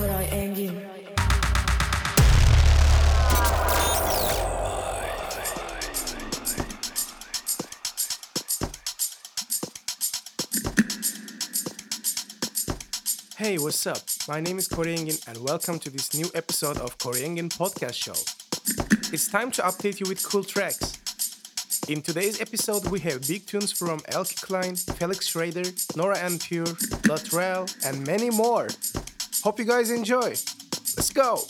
[0.00, 0.80] Koray Engin.
[13.36, 13.98] Hey, what's up?
[14.26, 17.92] My name is Koray Engin and welcome to this new episode of Koray Engin Podcast
[17.92, 18.16] Show.
[19.12, 20.96] It's time to update you with cool tracks.
[21.90, 26.72] In today's episode, we have big tunes from Elke Klein, Felix Schrader, Nora En Pure,
[27.04, 28.68] Latrell, and many more.
[29.42, 30.34] Hope you guys enjoy.
[30.96, 31.46] Let's go!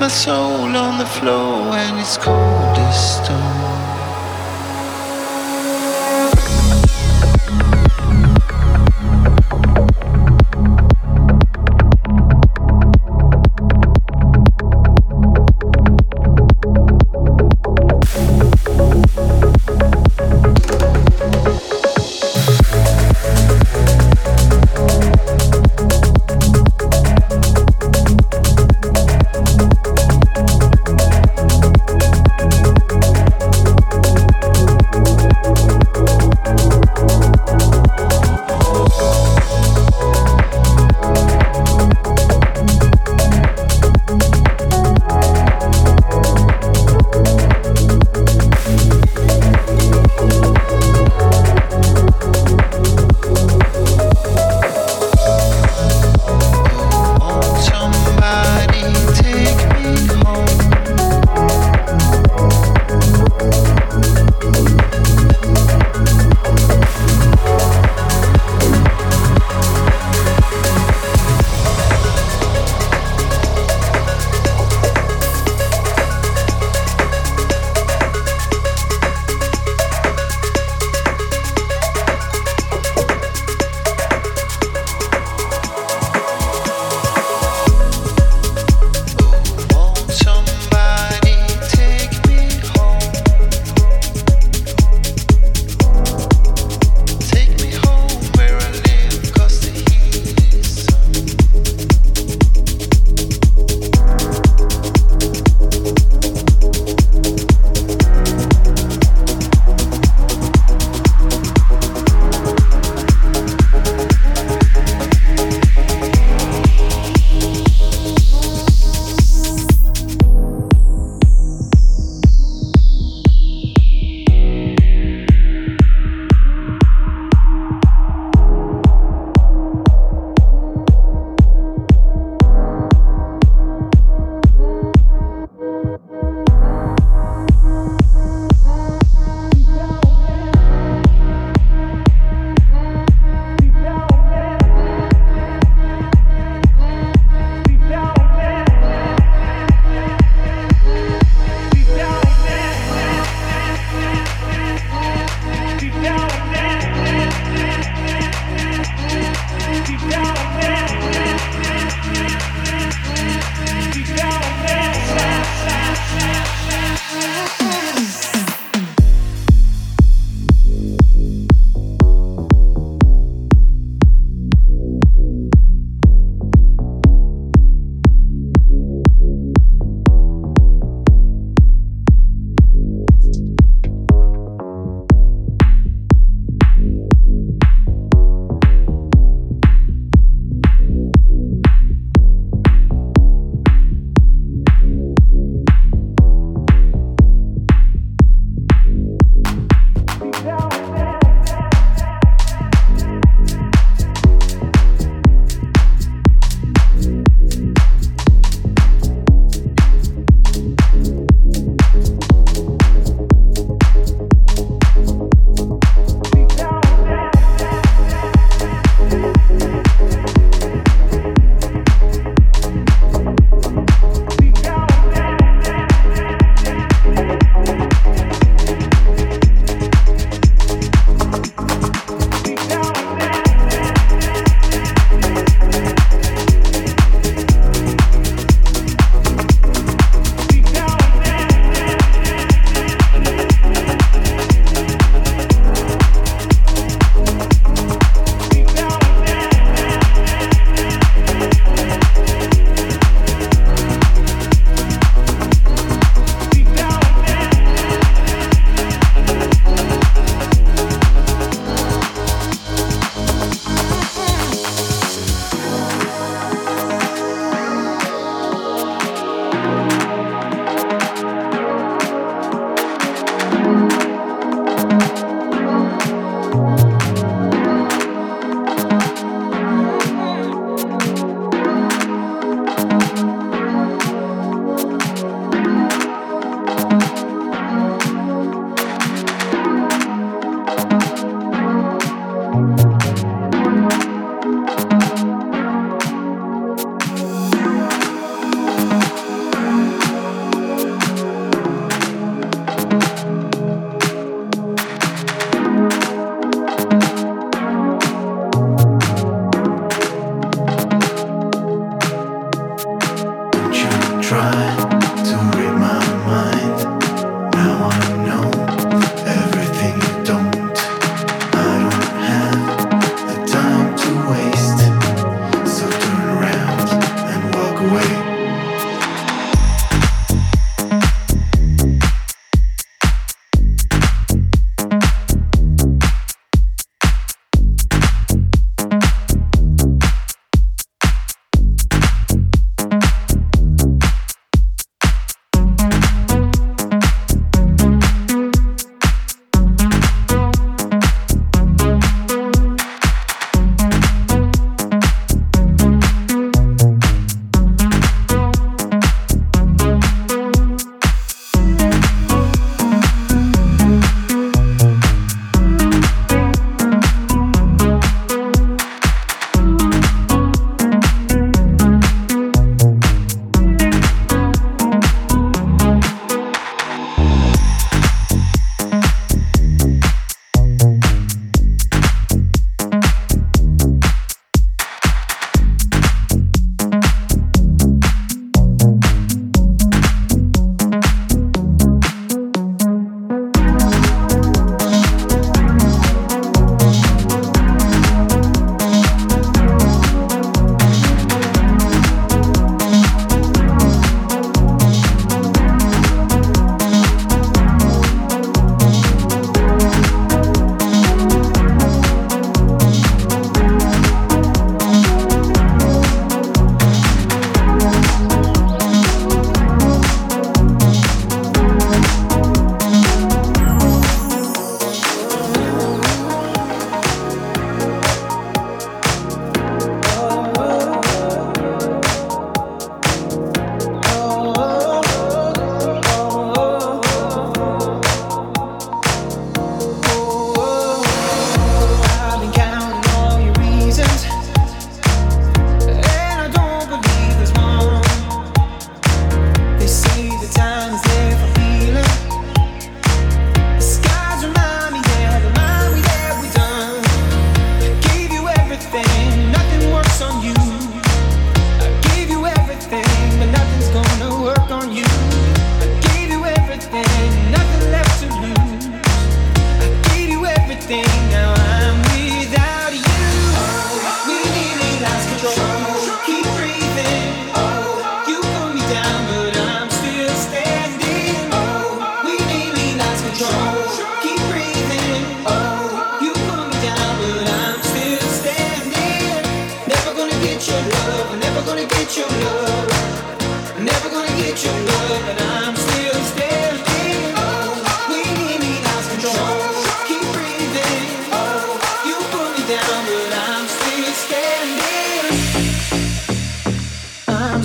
[0.00, 3.75] My soul on the floor and it's cold as stone.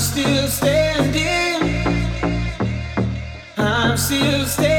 [0.01, 1.61] I'm still standing.
[3.55, 4.70] I'm still standing.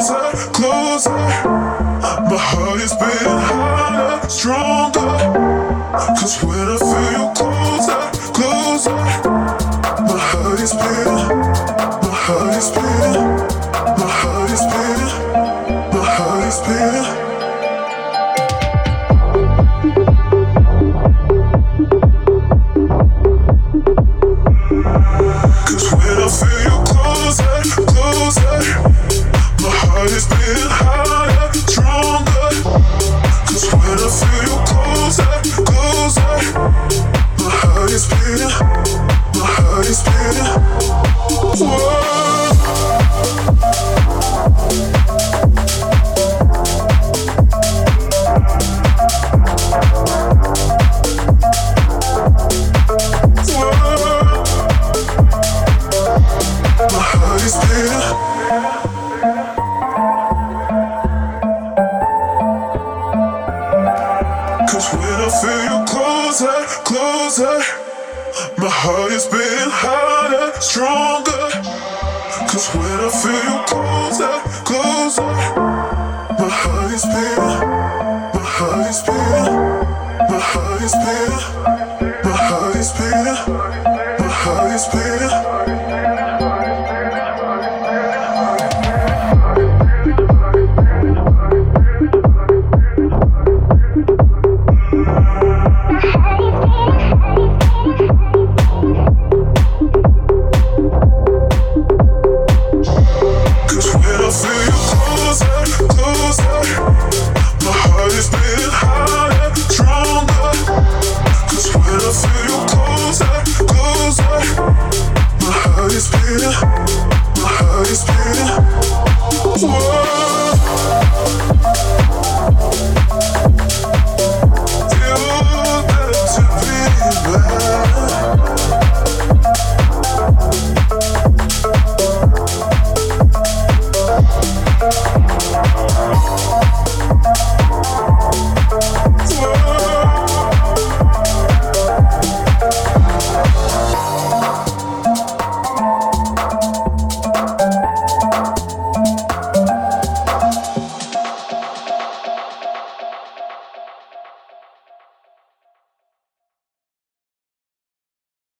[0.00, 1.10] closer, closer.
[1.10, 5.00] My heart is beating harder, stronger.
[6.16, 8.00] Cause when I feel you closer,
[8.32, 8.96] closer,
[10.08, 11.20] my heart is beating,
[12.00, 13.28] my heart is beating,
[13.98, 15.12] my heart is beating,
[15.92, 17.19] my heart is beating.